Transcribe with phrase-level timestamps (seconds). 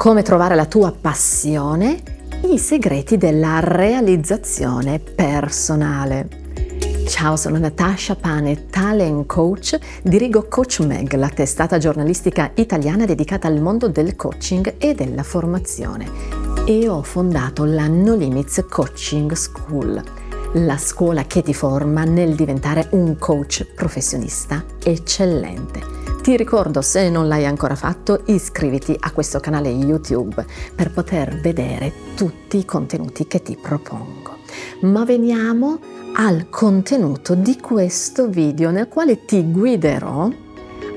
[0.00, 2.00] come trovare la tua passione,
[2.50, 6.26] i segreti della realizzazione personale.
[7.06, 13.60] Ciao, sono Natasha Pane, talent coach, dirigo Coach Meg, la testata giornalistica italiana dedicata al
[13.60, 16.08] mondo del coaching e della formazione
[16.64, 20.02] e ho fondato la No Limits Coaching School,
[20.54, 25.99] la scuola che ti forma nel diventare un coach professionista eccellente.
[26.22, 30.44] Ti ricordo, se non l'hai ancora fatto, iscriviti a questo canale YouTube
[30.74, 34.36] per poter vedere tutti i contenuti che ti propongo.
[34.82, 35.78] Ma veniamo
[36.16, 40.28] al contenuto di questo video nel quale ti guiderò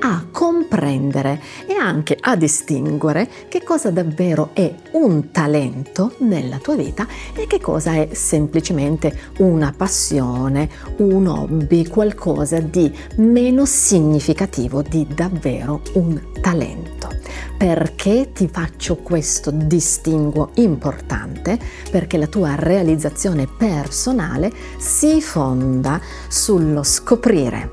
[0.00, 7.06] a comprendere e anche a distinguere che cosa davvero è un talento nella tua vita
[7.34, 15.82] e che cosa è semplicemente una passione, un hobby, qualcosa di meno significativo di davvero
[15.94, 17.08] un talento.
[17.56, 21.58] Perché ti faccio questo distinguo importante?
[21.90, 27.70] Perché la tua realizzazione personale si fonda sullo scoprire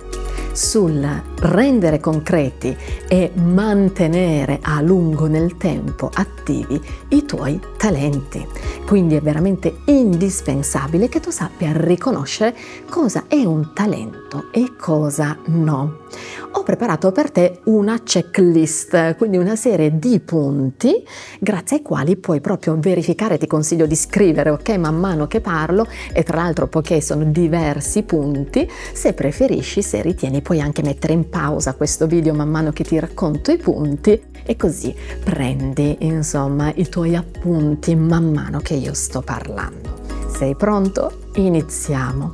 [0.53, 2.75] sul rendere concreti
[3.07, 8.45] e mantenere a lungo nel tempo attivi i tuoi talenti.
[8.85, 12.55] Quindi è veramente indispensabile che tu sappia riconoscere
[12.89, 16.09] cosa è un talento e cosa no
[16.53, 21.03] ho preparato per te una checklist, quindi una serie di punti
[21.39, 25.87] grazie ai quali puoi proprio verificare, ti consiglio di scrivere, ok, man mano che parlo
[26.11, 31.29] e tra l'altro poiché sono diversi punti, se preferisci, se ritieni, puoi anche mettere in
[31.29, 36.89] pausa questo video man mano che ti racconto i punti e così prendi insomma i
[36.89, 39.99] tuoi appunti man mano che io sto parlando.
[40.27, 41.29] Sei pronto?
[41.35, 42.31] Iniziamo.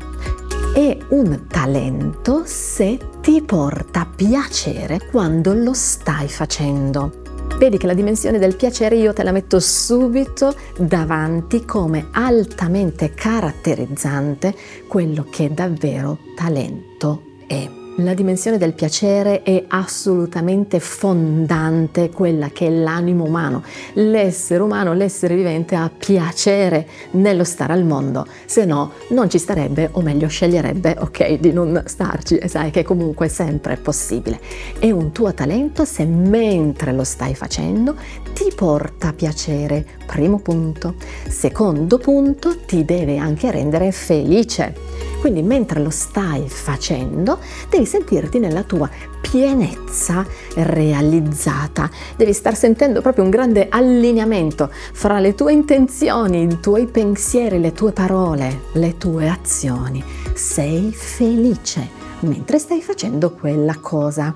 [0.73, 7.25] È un talento se ti porta piacere quando lo stai facendo.
[7.57, 14.55] Vedi che la dimensione del piacere io te la metto subito davanti come altamente caratterizzante
[14.87, 17.86] quello che davvero talento è.
[18.01, 23.63] La dimensione del piacere è assolutamente fondante, quella che è l'animo umano.
[23.93, 29.89] L'essere umano, l'essere vivente ha piacere nello stare al mondo, se no non ci starebbe,
[29.93, 34.39] o meglio sceglierebbe, ok, di non starci e sai che comunque è sempre possibile.
[34.77, 37.95] È un tuo talento se mentre lo stai facendo
[38.33, 40.93] ti porta piacere, primo punto.
[41.27, 44.86] Secondo punto, ti deve anche rendere felice.
[45.19, 47.39] Quindi mentre lo stai facendo
[47.69, 48.89] devi sentirti nella tua
[49.19, 56.85] pienezza realizzata, devi star sentendo proprio un grande allineamento fra le tue intenzioni, i tuoi
[56.87, 60.03] pensieri, le tue parole, le tue azioni.
[60.33, 64.33] Sei felice mentre stai facendo quella cosa.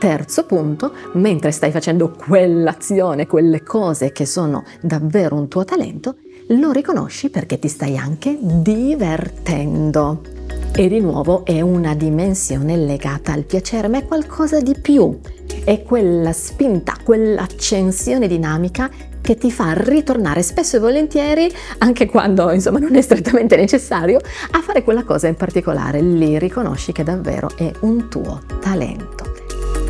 [0.00, 6.16] Terzo punto, mentre stai facendo quell'azione, quelle cose che sono davvero un tuo talento,
[6.48, 10.22] lo riconosci perché ti stai anche divertendo.
[10.74, 15.20] E di nuovo è una dimensione legata al piacere, ma è qualcosa di più.
[15.64, 18.88] È quella spinta, quell'accensione dinamica
[19.20, 24.18] che ti fa ritornare spesso e volentieri, anche quando insomma non è strettamente necessario,
[24.52, 26.00] a fare quella cosa in particolare.
[26.00, 29.29] Lì riconosci che davvero è un tuo talento.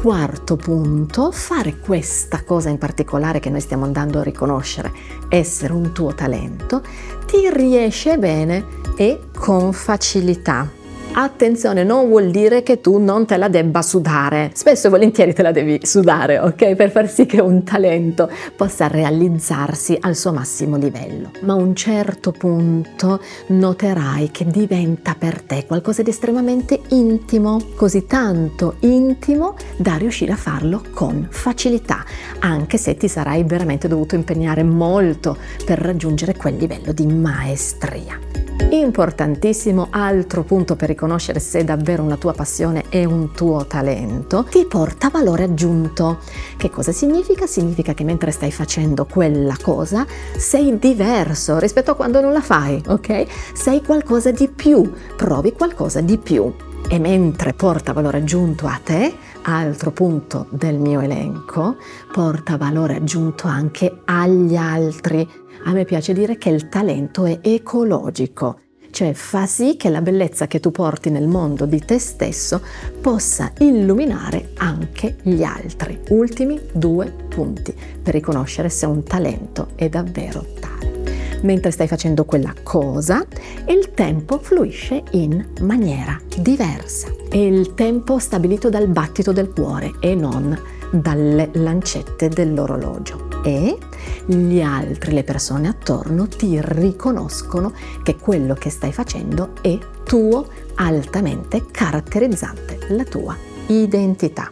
[0.01, 4.91] Quarto punto, fare questa cosa in particolare che noi stiamo andando a riconoscere,
[5.29, 6.81] essere un tuo talento,
[7.27, 8.65] ti riesce bene
[8.97, 10.80] e con facilità.
[11.13, 14.53] Attenzione, non vuol dire che tu non te la debba sudare.
[14.55, 16.77] Spesso e volentieri te la devi sudare, ok?
[16.77, 21.33] Per far sì che un talento possa realizzarsi al suo massimo livello.
[21.41, 28.07] Ma a un certo punto noterai che diventa per te qualcosa di estremamente intimo, così
[28.07, 32.05] tanto intimo da riuscire a farlo con facilità,
[32.39, 38.30] anche se ti sarai veramente dovuto impegnare molto per raggiungere quel livello di maestria.
[38.69, 44.65] Importantissimo altro punto per riconoscere se davvero una tua passione è un tuo talento, ti
[44.67, 46.19] porta valore aggiunto.
[46.57, 47.47] Che cosa significa?
[47.47, 52.81] Significa che mentre stai facendo quella cosa sei diverso rispetto a quando non la fai,
[52.87, 53.27] ok?
[53.55, 56.53] Sei qualcosa di più, provi qualcosa di più.
[56.89, 61.77] E mentre porta valore aggiunto a te, altro punto del mio elenco,
[62.13, 65.29] porta valore aggiunto anche agli altri
[65.65, 68.61] a me piace dire che il talento è ecologico,
[68.91, 72.61] cioè fa sì che la bellezza che tu porti nel mondo di te stesso
[73.01, 76.01] possa illuminare anche gli altri.
[76.09, 81.39] Ultimi due punti per riconoscere se un talento è davvero tale.
[81.43, 83.25] Mentre stai facendo quella cosa,
[83.67, 87.09] il tempo fluisce in maniera diversa.
[87.31, 90.59] È il tempo stabilito dal battito del cuore e non
[90.91, 93.30] dalle lancette dell'orologio.
[93.43, 93.79] E
[94.27, 97.73] gli altri, le persone attorno ti riconoscono
[98.03, 103.37] che quello che stai facendo è tuo, altamente caratterizzante, la tua
[103.69, 104.51] identità.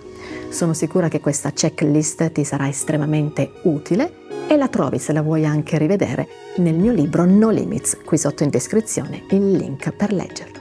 [0.48, 5.44] Sono sicura che questa checklist ti sarà estremamente utile e la trovi se la vuoi
[5.44, 6.26] anche rivedere
[6.56, 10.57] nel mio libro No Limits, qui sotto in descrizione il link per leggerlo.